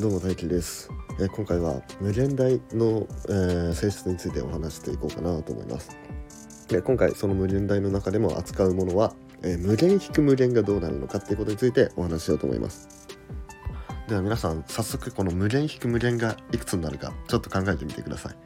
[0.00, 5.94] どうも大輝です、えー、今回は無限大の、えー、性質についてお話していこうかなと思います。
[6.68, 12.88] で今回その無限大の中でも扱うものは、えー、無限引く無限がどうなるのかっていうことについてお話ししようと思います。
[14.08, 18.36] では皆さん早速この無限引く無限がいくつになるかちょっと考えてみてください。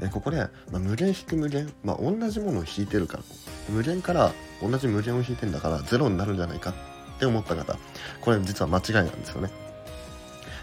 [0.00, 0.36] えここで、
[0.70, 3.24] まあ、無限引く無限、まあ、同じものを引いてるから
[3.68, 7.76] 無限から同じ無限を引いてんだからゼロになるんじゃないかって思った方
[8.20, 9.50] これ実は間違いなんですよね。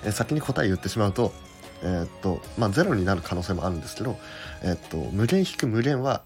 [0.06, 1.34] え先に答え言ってしまうと、
[1.84, 4.18] えー、っと、まあ、ゼロになる可能性もあるんですけど、
[4.64, 6.24] えー、っと、無限引く無限は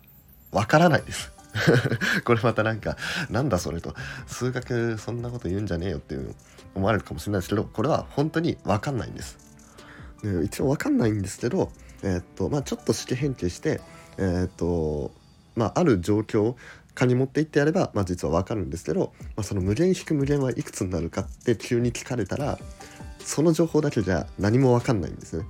[0.52, 1.32] わからないです。
[2.26, 2.98] これまたなんか、
[3.30, 3.96] なんだそれと、
[4.28, 6.36] 数学そんなこと言うんじゃねえよっていう
[6.76, 9.38] 思われるかもしれないですけど、これは本当にわかんないんです。
[10.22, 11.72] で一応わかんないんですけど、
[12.04, 13.82] えー、っと、まあ、ちょっと式変形して、
[14.18, 15.12] えっと、
[15.56, 16.56] まあ、ある状況
[16.94, 22.60] かに持っていってやれば、まあ、実はわかるんですけど、まあ、その無限引く無限はいくつになるかって急に聞かれたら、
[23.20, 25.46] その情報だけじゃ何も分かんないんですね。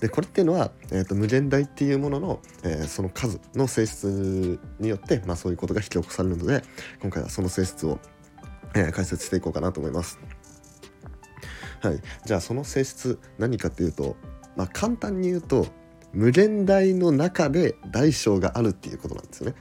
[0.00, 6.62] でこれっていうのは、えーと、無限大っていうものの、えー、その数の性質によって、まあ、そういうことが引き起こされるので
[7.00, 7.98] 今回はその性質を、
[8.74, 10.18] えー、解説していこうかなと思います。
[11.80, 14.16] はい、じゃあその性質何かっていうと、
[14.56, 15.66] まあ、簡単に言うと
[16.12, 19.56] 無限大の中で大小があるっていうことなんですよね。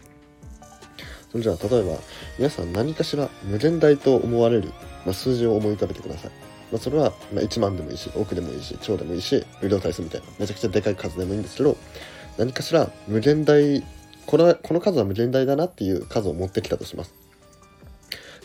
[1.32, 1.98] それじゃあ例えば
[2.38, 4.70] 皆さん何かしら無限大と思われる、
[5.06, 6.51] まあ、数字を思い浮かべてください。
[6.72, 10.28] まあ、それは、ま1万でもいいし億でもいいし超でもいいし無料対数みたいな。
[10.40, 11.78] めちゃくちゃでかい数でもいいんですけど
[12.38, 13.84] 何かしら無限大
[14.26, 17.14] これはこの数は無限大だなっていう数を持ってきたとします。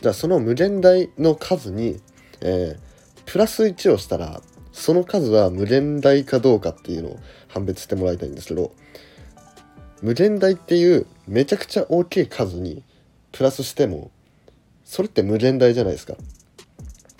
[0.02, 2.00] じゃあその無限大の数に、
[2.40, 7.18] えー、プラス1をしたらその数は無限大かどうかっていうのを
[7.48, 8.72] 判別してもらいたいんですけど
[10.02, 12.82] 無限大っていうめちゃくちゃ大きい数に
[13.32, 14.10] プラスしても
[14.84, 16.14] それって無限大じゃないですか。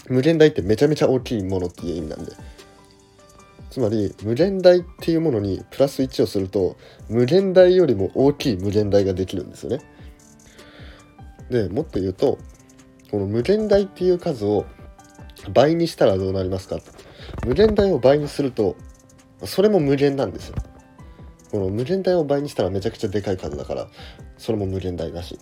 [0.09, 2.33] 無限大ってめちゃめちゃ大きいものっていう意味なんで。
[3.71, 6.77] つまり無限大っていうものにプラス1をすると
[7.11, 9.81] 無限大よりも大きい無限大ができるんですよね。
[11.51, 12.39] でもっと言うと
[13.11, 14.65] この無限大っていう数を
[15.53, 16.79] 倍にしたらどうなりますか？
[17.45, 18.77] 無限大を倍にすると
[19.45, 20.55] それも無限なんですよ。
[21.51, 23.89] この無限大を倍にしたらめちゃくちゃでかい数だから
[24.39, 25.39] それも無限大だし。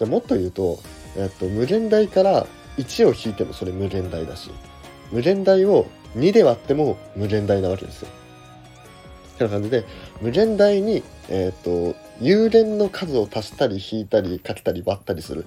[0.00, 0.80] でもっと言うと、
[1.16, 2.46] えっと、無限大から
[2.78, 4.50] 1を引いてもそれ無限大だし
[5.10, 8.08] 無限大を2で割っても無限大なわけですよ。
[9.34, 9.84] ってな感じで
[10.20, 15.46] 無限大に、えーと、有限の数を足したり引いたりかけたり割ったりするっ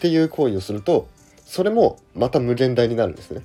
[0.00, 1.08] ていう行為をすると
[1.44, 3.42] それもまた無限大になるんですね。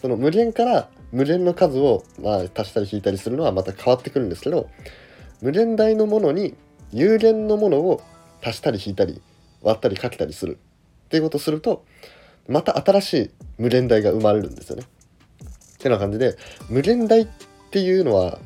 [0.00, 4.68] その無限から無限の数を、まあ、足したり引いたりするのはまた変わってくるんですけど
[5.40, 6.54] 無限大のものに
[6.92, 8.02] 有限のものを
[8.44, 9.20] 足したり引いたり
[9.62, 10.58] 割ったりかけたりする
[11.06, 11.84] っていうことをすると
[12.48, 14.84] また新しい無限大が生まれるんですよね。
[15.74, 16.36] ってな感じで
[16.68, 17.28] 無限大っ
[17.70, 18.38] ていうのは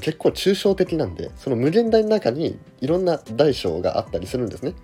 [0.00, 4.74] 結構抽象的なんでその無限大の中にいろんな大小があったりするんですね。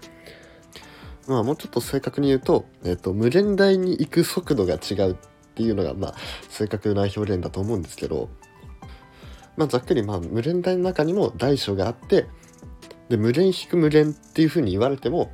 [1.26, 5.16] まあもうちょっと正確に言うと,、えーと、無限大に行く速度が違うっ
[5.54, 6.14] ていうのがまあ
[6.48, 8.30] 正確な表現だと思うんですけど、
[9.56, 12.26] まあ、ざっくりまあ無限大の中にも大小があって
[13.10, 15.30] で無限引く無限っていうふうに言われても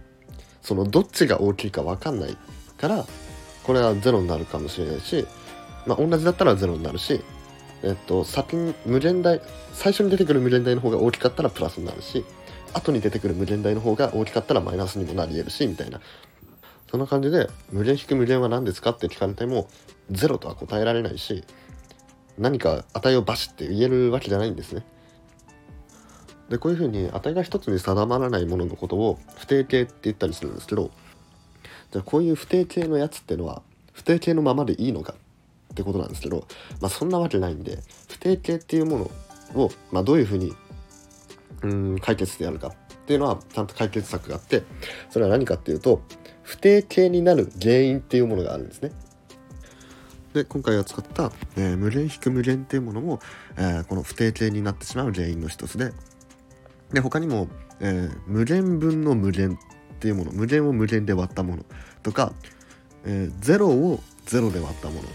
[0.63, 2.37] そのどっちが大きいか分かんない
[2.77, 3.07] から
[3.65, 5.27] これは0になるかもしれないし、
[5.87, 7.23] まあ、同じだったら0になるし、
[7.83, 9.41] えっと、先に無限大
[9.73, 12.25] 最初に出てくる無限大の方が大きかったらプラスになるし
[12.73, 16.01] 後に出てくる無限大の方が大きかったらマイナスにもなり得るしみたいな
[16.91, 19.69] そんな感じで無限引く無限は何ですかって聞かれても
[20.13, 21.45] 0とは答えられないし
[22.39, 24.85] 何か値をバシって言えるわけじゃないんですね。
[26.49, 30.91] でこういうふうに値が一つに定まらないもののことを不定形って言ったりするんですけど
[31.95, 33.63] じゃあこういう不定形のやつってのは
[33.93, 35.15] 不定形のままでいいのか
[35.73, 36.45] ってことなんですけど、
[36.81, 37.79] まあ、そんなわけないんで
[38.09, 39.11] 不定形っていうも
[39.55, 40.53] のを、まあ、どういうふうに
[41.63, 42.73] うん解決してやるかっ
[43.07, 44.65] ていうのはちゃんと解決策があって
[45.09, 46.03] それは何かっていうと
[46.43, 48.91] 不定形になる原因っていうものがあるんですね。
[50.33, 53.21] で今回扱った、えー、無限引く無限っていうものも、
[53.57, 55.93] えー、この不定形になってしまう原因の一つで
[56.93, 57.47] で他にも、
[57.79, 59.57] えー、無限分の無限
[60.05, 61.65] っていうもの無限を無限で割ったもの
[62.03, 62.35] とか、
[63.07, 65.09] えー、0を0で割ったもの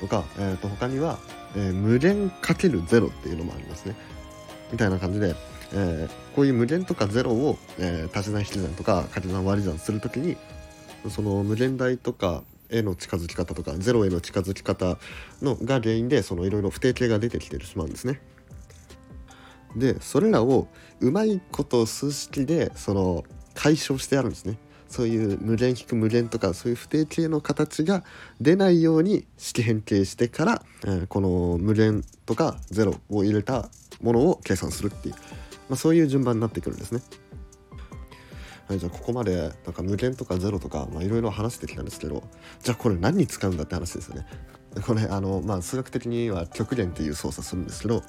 [0.00, 1.18] とか、えー、と他には、
[1.56, 3.96] えー、無限かける0っていうのもありますね。
[4.70, 5.34] みたいな感じで、
[5.72, 10.36] えー、こういう無限とか0を、えー、足し算引き算とか掛け算割り算する時に
[11.08, 14.98] その無限大とかへの近づき方とか0への近づき方
[15.40, 18.20] のが原因でそのいろいろ不定形が出てきてしまうんですね。
[19.74, 20.68] でそれらを
[21.00, 23.24] うまいこと数式でその
[23.54, 24.58] 解消してあるんですね
[24.88, 28.04] そういう無限引く無限とかそういう不定形の形が
[28.40, 33.68] 出ないように式変形してから、えー、この無限とか0を入れた
[34.00, 35.14] ものを計算するっていう、
[35.68, 37.02] まあ、そういう順番になってくるんですね。
[38.68, 42.22] はい、じゃあここまでなんか無限とかゼロとかいろいろ話してきたんですけど
[42.62, 44.26] じゃあこれ何に使うんだって話ですよね。
[44.86, 48.02] これあの、まあ、数学的には極限っていう操作するんですけど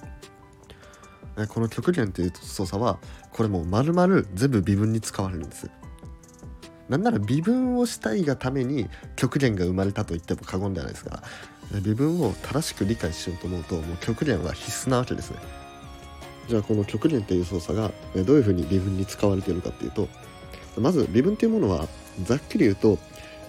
[1.49, 2.99] この極限っていう操作は
[3.31, 5.69] これもう丸々全部微分に使われるんです。
[6.87, 11.23] なんなら微分をしたいがために極限が生まれたと言っても過言ではないですが
[11.81, 15.37] 微分を正しく理解しようと思うともう極限は必須なわけですね。
[16.47, 17.91] じゃあこの極限っていう操作が
[18.23, 20.07] どういうふうに微分に使われているかっていうと
[20.79, 21.87] まず微分っていうものは
[22.23, 22.97] ざっくり言うと、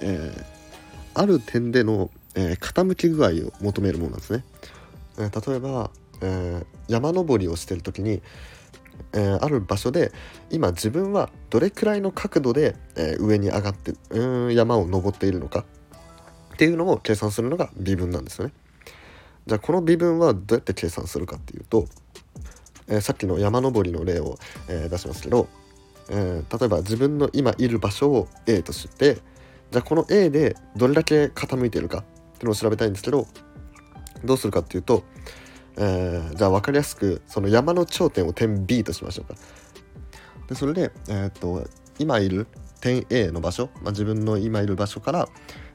[0.00, 0.44] えー、
[1.14, 4.44] ある点での、え、傾き具合を求めるものなんですね。
[5.18, 5.90] え、例えば、
[6.22, 8.22] え山登りをしてる時に、
[9.12, 10.12] えある場所で
[10.50, 15.64] 今自分はどれくらいの角度で、え上に上がってうん山を登っているのか
[16.54, 18.54] っていうのを計算するのが微分なんですよね。
[19.46, 21.86] じゃあこの微分はどうやって計算するかっていうと、
[22.88, 24.38] えさっきの山登りの例を、
[24.68, 25.48] え出しますけど
[26.08, 29.16] えー、例えば自分の今いる場所を A として
[29.70, 33.26] じゃあこの A でどれだけ傾いているかっていうのを調べたいんですけど
[34.24, 35.04] どうするかっていうと、
[35.76, 39.34] えー、じゃあ分かりやすくその山の頂点を点 B としましょうか。
[40.48, 41.66] でそれで、えー、っと
[41.98, 42.46] 今いる
[42.80, 45.28] 点 A の場所、まあ、自分の今いる場所から、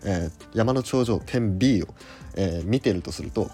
[0.04, 1.88] えー、山の頂上点 B を、
[2.36, 3.50] えー、見てるとすると、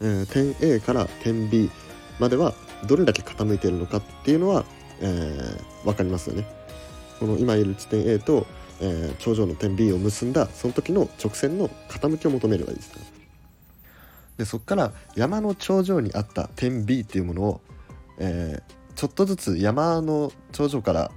[0.00, 1.70] えー、点 A から点 B
[2.18, 2.54] までは
[2.86, 4.64] どれだけ傾いているのかっていうのは
[5.00, 6.46] えー、分かりますよね。
[7.18, 8.46] この今いる地点 A と、
[8.80, 13.19] えー、頂上の点 B を結んだその時の直線の傾きを求めればいいです、ね。
[14.40, 17.60] でそこから山の頂上にあった点 B っていうものを、
[18.16, 21.10] えー、ちょっとずつ山の頂上から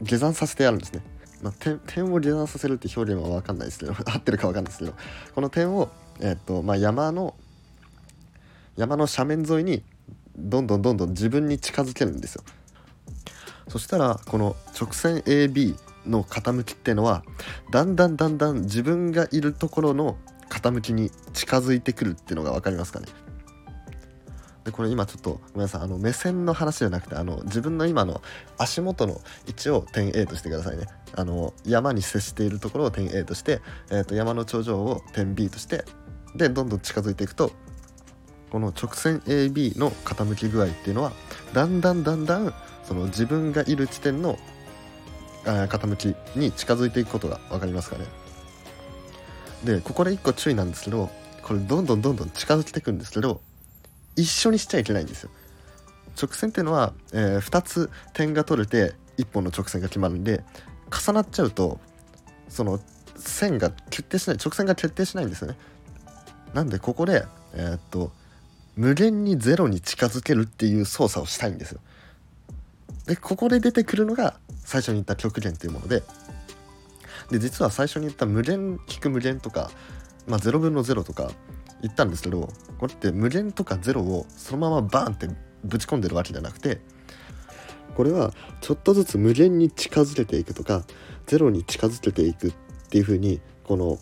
[0.00, 1.02] 下山させてやるんですね。
[1.42, 4.94] まあ、点点を下山させるって表現は分かんないですけど 合ってるか分かんないですけど
[5.34, 7.34] この点を、えー、っとまあ、山の
[8.76, 9.82] 山の斜面沿いに
[10.38, 12.44] どんどんどんどん自分に近づけるんですよ。
[13.68, 15.76] そしたらこの直線 AB
[16.06, 17.22] の傾きっていうのは
[17.70, 20.16] だんだんだんだん自分がいるところの
[20.56, 23.06] 傾きに近づいてくるっていうのが分かりますかね？
[24.64, 28.20] でこれ今ちょっとごめんなさいあの目線の話じゃなくてあの自分の今の
[28.58, 30.86] 足元の位置を点 A としてくださいね。
[31.14, 33.60] あの山に接しているところを点 A として、
[33.90, 35.84] えー、と山の頂上を点 B として
[36.34, 37.52] でどんどん近づいていくと
[38.50, 41.12] この直線 AB の傾き具合っていうのは
[41.52, 42.52] だんだんだんだん
[42.84, 44.36] その自分がいる地点の
[45.44, 48.04] 傾きに近づいていくことが分かりますかね？
[49.64, 51.10] でここで1個注意なんですけど
[51.42, 53.40] これどんどんどんどん近づいていくんですけど
[54.16, 55.30] 一緒にしちゃいけないんですよ。
[56.20, 60.42] 直線っていうのは、えー、2つ点が取れて1本の直線が決まるんで
[60.90, 61.78] 重なっちゃうと
[62.48, 62.80] その
[63.16, 65.56] 線が決定しない直線が決定しないんですよね。
[66.54, 67.24] なんでここで
[67.54, 68.12] えー、っと
[68.76, 71.80] 無限にゼロに近づけるっていう操作をしたいんですよ。
[73.06, 76.02] でここで出てくるのが最初に言った極限というもので
[77.30, 79.70] で実は最初に言った無限引く無限とか、
[80.26, 81.30] まあ、0分の0とか
[81.82, 85.28] 言ったんですけどこれって無限とか0をそのままバーンって
[85.64, 86.80] ぶち込んでるわけじゃなくて
[87.96, 90.84] これはちょっとずつ無限に近づけていくとか
[91.26, 92.54] 0に近づけていくっ
[92.90, 93.98] ていう風にこの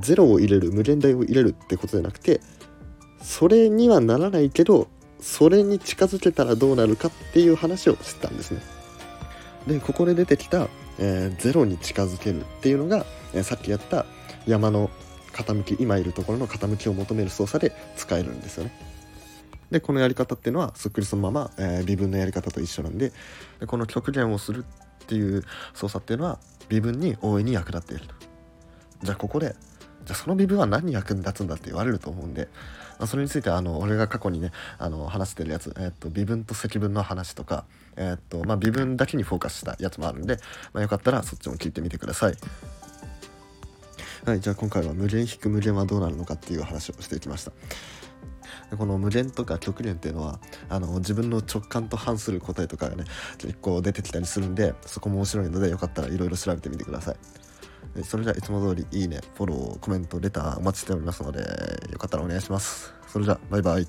[0.00, 2.40] 0を入れる無限大を入れるってことじゃなくて
[3.22, 4.88] それにはならないけど
[5.20, 8.60] それに近づけたらどうなるかっていう話をしてたんですね。
[9.66, 14.06] でここで出てきた、えー、ゼロに近づけるっていうのが、えー、さっきやった
[14.46, 14.90] 山の
[15.32, 18.72] 傾き今いるところの傾きを求める操作で使えるんですよね。
[19.70, 23.12] でこのやり方っていうのはそっくりそのまま、えー、微分のやり方と一緒なんで
[23.60, 24.64] でこの極限をする
[25.04, 26.38] っていう操作っていうのは
[26.68, 28.14] 微分に大いに役立っていると。
[29.02, 29.54] じゃあここで
[30.08, 32.48] じゃあその微分は何に役に立つんだって言われると思うんで、
[32.98, 40.38] まあ、それについてあの俺が過去にねあの話してるやつ、えー、っと微分と積分の話とか、えー、っとまあ、微分だけにフォーカスしたやつもあるんで、
[40.72, 42.34] まあ、よかったらそっちも聞いてみてください。
[44.24, 47.52] はい、じゃあ今回は無限引く無限はどうなるのかっていう話をしていきました。
[48.76, 53.04] この無限とか極限っていうのはあの自分の直感と反する答えとかがね
[53.36, 57.16] 結構出てきたりするんでそこも面白いのでよかったらいろいろ調べてみてください。
[58.04, 61.40] それじゃいつも通りいいね、フォロー、コメント、レターお待ちしておりますので、
[61.90, 62.92] よかったらお願いします。
[63.08, 63.86] それじゃ、バイバイ。